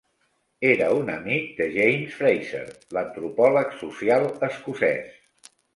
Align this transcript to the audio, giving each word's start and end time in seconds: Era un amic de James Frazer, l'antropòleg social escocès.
Era 0.69 0.87
un 1.01 1.11
amic 1.15 1.45
de 1.61 1.67
James 1.77 2.17
Frazer, 2.23 2.65
l'antropòleg 2.99 3.81
social 3.87 4.31
escocès. 4.53 5.27